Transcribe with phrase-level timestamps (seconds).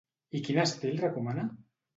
[0.39, 1.47] I quin estil recomana?